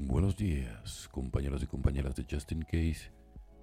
Buenos 0.00 0.36
días, 0.36 1.08
compañeros 1.10 1.60
y 1.64 1.66
compañeras 1.66 2.14
de 2.14 2.24
Justin 2.30 2.62
Case. 2.62 3.10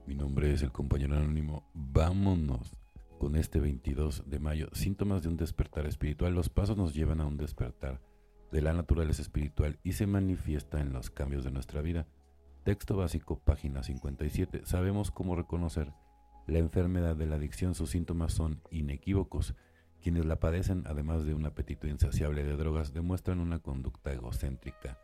Mi 0.06 0.16
nombre 0.16 0.52
es 0.52 0.64
el 0.64 0.72
compañero 0.74 1.16
anónimo. 1.16 1.64
Vámonos 1.74 2.74
con 3.18 3.38
este 3.38 3.62
22 3.62 4.30
de 4.30 4.40
mayo. 4.40 4.68
Síntomas 4.74 5.24
de 5.24 5.30
un 5.30 5.38
despertar 5.38 5.86
espiritual. 5.86 6.36
Los 6.36 6.50
pasos 6.50 6.76
nos 6.76 6.94
llevan 6.94 7.22
a 7.22 7.26
un 7.26 7.38
despertar 7.38 8.02
de 8.52 8.62
la 8.62 8.74
naturaleza 8.74 9.22
espiritual 9.22 9.80
y 9.82 9.94
se 9.94 10.08
manifiesta 10.08 10.82
en 10.82 10.92
los 10.92 11.10
cambios 11.10 11.46
de 11.46 11.52
nuestra 11.52 11.82
vida. 11.82 12.06
Texto 12.66 12.98
básico, 12.98 13.40
página 13.40 13.82
57. 13.82 14.64
Sabemos 14.66 15.12
cómo 15.12 15.38
reconocer 15.38 15.94
la 16.48 16.60
enfermedad 16.60 17.16
de 17.16 17.28
la 17.28 17.38
adicción. 17.38 17.76
Sus 17.76 17.92
síntomas 17.92 18.34
son 18.34 18.62
inequívocos. 18.72 19.56
Quienes 20.02 20.26
la 20.26 20.42
padecen, 20.42 20.84
además 20.86 21.24
de 21.24 21.34
un 21.34 21.46
apetito 21.46 21.88
insaciable 21.88 22.44
de 22.44 22.58
drogas, 22.58 22.94
demuestran 22.94 23.40
una 23.40 23.60
conducta 23.60 24.12
egocéntrica 24.12 25.00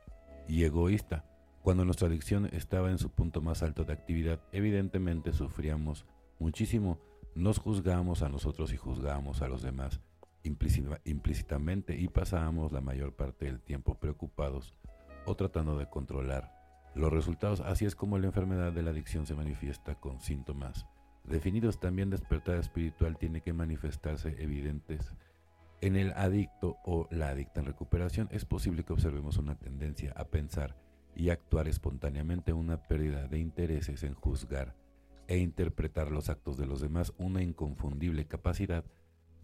y 0.52 0.66
egoísta. 0.66 1.24
Cuando 1.62 1.86
nuestra 1.86 2.10
adicción 2.10 2.50
estaba 2.52 2.92
en 2.92 2.98
su 2.98 3.10
punto 3.10 3.42
más 3.42 3.64
alto 3.64 3.86
de 3.86 3.94
actividad, 3.94 4.42
evidentemente 4.52 5.32
sufríamos 5.32 6.06
muchísimo. 6.40 7.00
Nos 7.36 7.58
juzgábamos 7.58 8.22
a 8.22 8.28
nosotros 8.28 8.74
y 8.74 8.78
juzgábamos 8.78 9.42
a 9.42 9.48
los 9.48 9.62
demás 9.62 10.02
implícitamente 10.44 11.96
y 11.96 12.10
pasábamos 12.10 12.74
la 12.74 12.82
mayor 12.82 13.16
parte 13.16 13.46
del 13.46 13.62
tiempo 13.62 13.96
preocupados 13.96 14.74
o 15.26 15.36
tratando 15.36 15.78
de 15.78 15.88
controlar 15.88 16.52
los 16.96 17.14
resultados. 17.14 17.62
Así 17.62 17.86
es 17.86 17.96
como 17.96 18.18
la 18.18 18.26
enfermedad 18.26 18.74
de 18.74 18.84
la 18.84 18.90
adicción 18.90 19.26
se 19.26 19.36
manifiesta 19.36 19.96
con 19.96 20.20
síntomas 20.20 20.86
definidos. 21.24 21.80
También 21.80 22.10
despertar 22.10 22.58
espiritual 22.58 23.18
tiene 23.18 23.40
que 23.40 23.54
manifestarse 23.54 24.36
evidentes. 24.40 25.16
En 25.82 25.96
el 25.96 26.12
adicto 26.12 26.78
o 26.86 27.08
la 27.10 27.30
adicta 27.30 27.60
en 27.60 27.66
recuperación 27.66 28.30
es 28.32 28.46
posible 28.46 28.84
que 28.84 28.94
observemos 28.94 29.38
una 29.38 29.56
tendencia 29.56 30.14
a 30.16 30.26
pensar 30.26 30.76
y 31.16 31.30
actuar 31.30 31.68
espontáneamente, 31.68 32.54
una 32.54 32.84
pérdida 32.88 33.28
de 33.28 33.40
intereses 33.40 34.04
en 34.04 34.14
juzgar 34.14 34.76
e 35.28 35.40
interpretar 35.40 36.12
los 36.12 36.30
actos 36.30 36.58
de 36.58 36.68
los 36.68 36.82
demás, 36.82 37.14
una 37.18 37.42
inconfundible 37.42 38.28
capacidad 38.28 38.86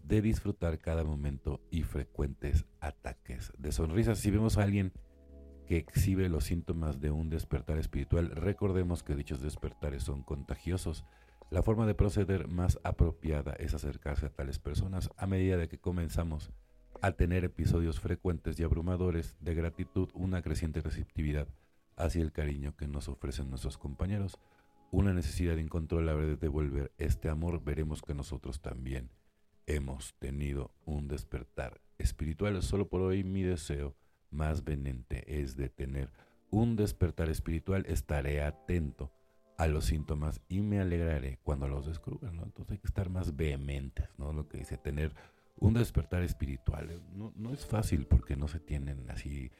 de 0.04 0.22
disfrutar 0.22 0.78
cada 0.78 1.02
momento 1.02 1.60
y 1.72 1.82
frecuentes 1.82 2.66
ataques 2.80 3.52
de 3.58 3.72
sonrisas. 3.72 4.20
Si 4.20 4.30
vemos 4.30 4.58
a 4.58 4.62
alguien 4.62 4.92
que 5.66 5.76
exhibe 5.76 6.28
los 6.28 6.44
síntomas 6.44 7.00
de 7.00 7.10
un 7.10 7.30
despertar 7.30 7.78
espiritual, 7.78 8.30
recordemos 8.30 9.02
que 9.02 9.16
dichos 9.16 9.42
despertares 9.42 10.04
son 10.04 10.22
contagiosos. 10.22 11.04
La 11.50 11.62
forma 11.62 11.86
de 11.86 11.94
proceder 11.94 12.46
más 12.46 12.78
apropiada 12.84 13.54
es 13.54 13.72
acercarse 13.72 14.26
a 14.26 14.30
tales 14.30 14.58
personas 14.58 15.10
a 15.16 15.26
medida 15.26 15.56
de 15.56 15.68
que 15.68 15.78
comenzamos 15.78 16.52
a 17.00 17.12
tener 17.12 17.44
episodios 17.44 18.00
frecuentes 18.00 18.60
y 18.60 18.64
abrumadores 18.64 19.34
de 19.40 19.54
gratitud, 19.54 20.10
una 20.12 20.42
creciente 20.42 20.82
receptividad 20.82 21.48
hacia 21.96 22.20
el 22.20 22.32
cariño 22.32 22.76
que 22.76 22.86
nos 22.86 23.08
ofrecen 23.08 23.48
nuestros 23.48 23.78
compañeros, 23.78 24.38
una 24.90 25.14
necesidad 25.14 25.56
incontrolable 25.56 26.26
de 26.26 26.36
devolver 26.36 26.92
este 26.98 27.30
amor, 27.30 27.64
veremos 27.64 28.02
que 28.02 28.14
nosotros 28.14 28.60
también 28.60 29.10
hemos 29.66 30.14
tenido 30.18 30.72
un 30.84 31.08
despertar 31.08 31.80
espiritual. 31.96 32.62
Solo 32.62 32.88
por 32.88 33.00
hoy 33.00 33.24
mi 33.24 33.42
deseo 33.42 33.96
más 34.30 34.64
venente 34.64 35.40
es 35.40 35.56
de 35.56 35.70
tener 35.70 36.10
un 36.50 36.76
despertar 36.76 37.30
espiritual. 37.30 37.84
Estaré 37.86 38.42
atento 38.42 39.12
a 39.58 39.66
los 39.66 39.84
síntomas 39.84 40.40
y 40.48 40.62
me 40.62 40.80
alegraré 40.80 41.38
cuando 41.42 41.68
los 41.68 41.86
descubra. 41.86 42.30
¿no? 42.30 42.44
Entonces 42.44 42.72
hay 42.72 42.78
que 42.78 42.86
estar 42.86 43.10
más 43.10 43.36
vehementes, 43.36 44.08
¿no? 44.16 44.32
Lo 44.32 44.48
que 44.48 44.58
dice 44.58 44.78
tener 44.78 45.14
un 45.58 45.74
despertar 45.74 46.22
espiritual. 46.22 47.02
No, 47.14 47.32
no 47.36 47.52
es 47.52 47.66
fácil 47.66 48.06
porque 48.06 48.36
no 48.36 48.48
se 48.48 48.60
tienen 48.60 49.10
así 49.10 49.50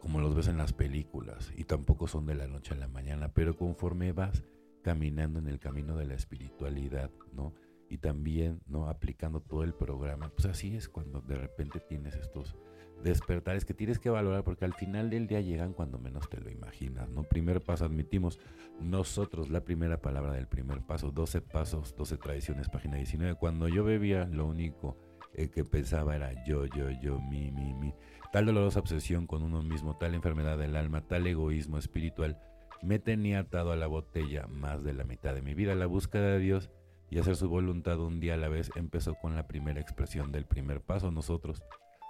como 0.00 0.20
los 0.20 0.34
ves 0.34 0.48
en 0.48 0.58
las 0.58 0.72
películas 0.72 1.52
y 1.56 1.64
tampoco 1.64 2.06
son 2.06 2.26
de 2.26 2.34
la 2.34 2.46
noche 2.46 2.74
a 2.74 2.76
la 2.76 2.86
mañana, 2.86 3.32
pero 3.32 3.56
conforme 3.56 4.12
vas 4.12 4.44
caminando 4.82 5.40
en 5.40 5.48
el 5.48 5.58
camino 5.58 5.96
de 5.96 6.06
la 6.06 6.14
espiritualidad, 6.14 7.10
¿no? 7.32 7.52
y 7.88 7.98
también 7.98 8.60
no 8.66 8.88
aplicando 8.88 9.40
todo 9.40 9.64
el 9.64 9.74
programa, 9.74 10.28
pues 10.30 10.46
así 10.46 10.76
es 10.76 10.88
cuando 10.88 11.20
de 11.20 11.36
repente 11.36 11.80
tienes 11.80 12.14
estos 12.16 12.56
despertares 13.02 13.64
que 13.64 13.74
tienes 13.74 13.98
que 13.98 14.10
valorar 14.10 14.44
porque 14.44 14.64
al 14.64 14.74
final 14.74 15.10
del 15.10 15.26
día 15.26 15.40
llegan 15.40 15.72
cuando 15.72 15.98
menos 15.98 16.28
te 16.28 16.40
lo 16.40 16.50
imaginas, 16.50 17.08
¿no? 17.08 17.22
Primer 17.22 17.60
paso, 17.60 17.84
admitimos 17.84 18.38
nosotros 18.80 19.50
la 19.50 19.64
primera 19.64 20.00
palabra 20.00 20.32
del 20.32 20.48
primer 20.48 20.80
paso, 20.82 21.10
12 21.10 21.40
pasos, 21.40 21.94
12 21.96 22.16
tradiciones, 22.18 22.68
página 22.68 22.96
19. 22.96 23.34
Cuando 23.34 23.68
yo 23.68 23.84
bebía, 23.84 24.26
lo 24.26 24.46
único 24.46 24.96
eh, 25.34 25.48
que 25.48 25.64
pensaba 25.64 26.16
era 26.16 26.32
yo, 26.44 26.66
yo, 26.66 26.90
yo, 26.90 27.20
mi, 27.20 27.50
mi, 27.50 27.74
mi. 27.74 27.94
Tal 28.32 28.46
dolorosa 28.46 28.80
obsesión 28.80 29.26
con 29.26 29.42
uno 29.42 29.62
mismo, 29.62 29.96
tal 29.96 30.14
enfermedad 30.14 30.58
del 30.58 30.76
alma, 30.76 31.06
tal 31.06 31.26
egoísmo 31.26 31.78
espiritual, 31.78 32.38
me 32.82 32.98
tenía 32.98 33.40
atado 33.40 33.72
a 33.72 33.76
la 33.76 33.86
botella 33.86 34.46
más 34.46 34.82
de 34.82 34.92
la 34.92 35.04
mitad 35.04 35.34
de 35.34 35.42
mi 35.42 35.54
vida. 35.54 35.74
La 35.74 35.86
búsqueda 35.86 36.32
de 36.32 36.38
Dios 36.38 36.70
y 37.10 37.18
hacer 37.18 37.36
su 37.36 37.48
voluntad 37.48 38.00
un 38.00 38.20
día 38.20 38.34
a 38.34 38.38
la 38.38 38.48
vez 38.48 38.70
empezó 38.74 39.14
con 39.14 39.34
la 39.36 39.46
primera 39.46 39.80
expresión 39.80 40.32
del 40.32 40.44
primer 40.44 40.80
paso. 40.80 41.10
Nosotros 41.10 41.62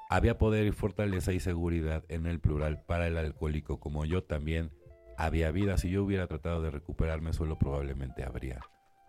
había 0.08 0.38
poder 0.38 0.66
y 0.66 0.72
fortaleza 0.72 1.32
y 1.32 1.40
seguridad 1.40 2.04
en 2.08 2.26
el 2.26 2.40
plural 2.40 2.82
para 2.84 3.06
el 3.06 3.16
alcohólico, 3.16 3.80
como 3.80 4.04
yo 4.04 4.22
también 4.22 4.70
había 5.16 5.50
vida. 5.50 5.78
Si 5.78 5.90
yo 5.90 6.04
hubiera 6.04 6.26
tratado 6.26 6.62
de 6.62 6.70
recuperarme 6.70 7.32
solo, 7.32 7.58
probablemente 7.58 8.24
habría 8.24 8.60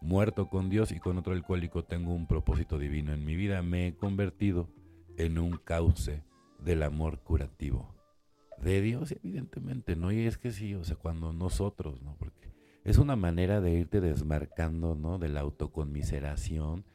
muerto 0.01 0.49
con 0.49 0.69
Dios 0.69 0.91
y 0.91 0.99
con 0.99 1.17
otro 1.17 1.33
alcohólico. 1.33 1.83
Tengo 1.83 2.13
un 2.13 2.27
propósito 2.27 2.79
divino 2.79 3.13
en 3.13 3.25
mi 3.25 3.35
vida. 3.35 3.61
Me 3.61 3.87
he 3.87 3.95
convertido 3.95 4.69
en 5.17 5.37
un 5.37 5.57
cauce 5.57 6.23
del 6.59 6.83
amor 6.83 7.19
curativo 7.19 7.95
de 8.61 8.81
Dios, 8.81 9.11
evidentemente, 9.11 9.95
¿no? 9.95 10.11
Y 10.11 10.25
es 10.25 10.37
que 10.37 10.51
sí, 10.51 10.73
o 10.73 10.83
sea, 10.83 10.95
cuando 10.95 11.31
nosotros, 11.31 12.01
¿no? 12.01 12.15
Porque 12.17 12.51
es 12.83 12.97
una 12.97 13.15
manera 13.15 13.61
de 13.61 13.71
irte 13.71 14.01
desmarcando, 14.01 14.95
¿no? 14.95 15.19
De 15.19 15.29
la 15.29 15.41
autoconmiseración 15.41 16.85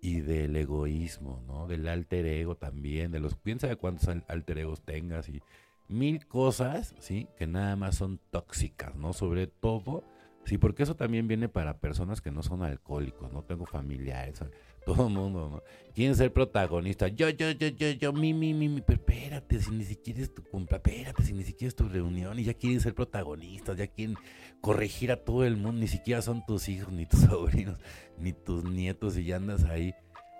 y 0.00 0.20
del 0.20 0.56
egoísmo, 0.56 1.42
¿no? 1.46 1.66
Del 1.66 1.86
alter 1.88 2.26
ego 2.26 2.56
también, 2.56 3.12
de 3.12 3.20
los, 3.20 3.34
piensa 3.34 3.66
de 3.68 3.76
cuántos 3.76 4.08
alter 4.28 4.58
egos 4.58 4.82
tengas 4.82 5.28
y 5.28 5.42
mil 5.88 6.26
cosas, 6.26 6.94
¿sí? 7.00 7.28
Que 7.36 7.46
nada 7.46 7.76
más 7.76 7.96
son 7.96 8.18
tóxicas, 8.30 8.94
¿no? 8.94 9.12
Sobre 9.12 9.46
todo, 9.46 10.04
sí, 10.50 10.58
porque 10.58 10.82
eso 10.82 10.96
también 10.96 11.28
viene 11.28 11.48
para 11.48 11.78
personas 11.78 12.20
que 12.20 12.32
no 12.32 12.42
son 12.42 12.64
alcohólicos, 12.64 13.32
no 13.32 13.44
tengo 13.44 13.66
familiares, 13.66 14.42
todo 14.84 15.06
el 15.06 15.14
mundo, 15.14 15.48
¿no? 15.48 15.62
Quieren 15.94 16.16
ser 16.16 16.32
protagonista. 16.32 17.06
Yo, 17.06 17.28
yo, 17.28 17.52
yo, 17.52 17.68
yo, 17.68 17.90
yo, 17.90 18.12
mi, 18.12 18.34
mi, 18.34 18.52
mi, 18.52 18.68
mi. 18.68 18.80
Pero 18.80 18.98
espérate, 18.98 19.60
si 19.60 19.70
ni 19.70 19.84
siquiera 19.84 20.20
es 20.20 20.34
tu 20.34 20.42
cumpleaños, 20.42 20.88
espérate, 20.88 21.22
si 21.22 21.34
ni 21.34 21.44
siquiera 21.44 21.68
es 21.68 21.76
tu 21.76 21.88
reunión 21.88 22.36
y 22.40 22.42
ya 22.42 22.54
quieren 22.54 22.80
ser 22.80 22.96
protagonistas, 22.96 23.76
ya 23.76 23.86
quieren 23.86 24.16
corregir 24.60 25.12
a 25.12 25.22
todo 25.22 25.44
el 25.44 25.56
mundo, 25.56 25.80
ni 25.80 25.86
siquiera 25.86 26.20
son 26.20 26.44
tus 26.44 26.68
hijos, 26.68 26.92
ni 26.92 27.06
tus 27.06 27.20
sobrinos, 27.30 27.78
ni 28.18 28.32
tus 28.32 28.64
nietos 28.64 29.16
y 29.18 29.26
ya 29.26 29.36
andas 29.36 29.62
ahí 29.62 29.94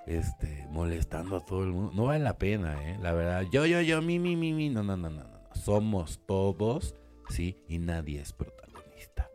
este, 0.08 0.66
molestando 0.70 1.36
a 1.36 1.44
todo 1.44 1.62
el 1.62 1.70
mundo. 1.70 1.92
No 1.94 2.06
vale 2.06 2.24
la 2.24 2.36
pena, 2.36 2.82
¿eh? 2.82 2.98
La 3.00 3.12
verdad, 3.12 3.46
yo, 3.52 3.64
yo, 3.64 3.80
yo, 3.80 4.02
mi, 4.02 4.18
mi, 4.18 4.34
mi, 4.34 4.52
mi. 4.54 4.70
No, 4.70 4.82
no, 4.82 4.96
no, 4.96 5.08
no, 5.08 5.22
no. 5.22 5.54
Somos 5.54 6.20
todos, 6.26 6.96
¿sí? 7.28 7.62
Y 7.68 7.78
nadie 7.78 8.20
es 8.20 8.32
protagonista. 8.32 9.29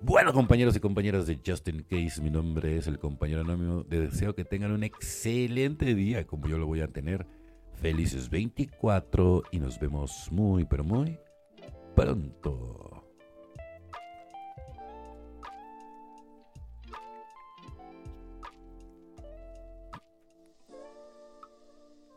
Bueno, 0.00 0.32
compañeros 0.32 0.76
y 0.76 0.80
compañeras 0.80 1.26
de 1.26 1.40
Justin 1.44 1.82
Case, 1.82 2.22
mi 2.22 2.30
nombre 2.30 2.76
es 2.76 2.86
el 2.86 2.98
compañero 2.98 3.40
anónimo. 3.40 3.82
De 3.82 4.00
deseo 4.00 4.34
que 4.34 4.44
tengan 4.44 4.70
un 4.72 4.84
excelente 4.84 5.94
día, 5.94 6.24
como 6.24 6.46
yo 6.46 6.56
lo 6.56 6.66
voy 6.66 6.80
a 6.80 6.88
tener. 6.88 7.26
Felices 7.74 8.30
24 8.30 9.42
y 9.50 9.58
nos 9.58 9.78
vemos 9.78 10.28
muy, 10.30 10.64
pero 10.64 10.84
muy 10.84 11.18
pronto. 11.94 12.97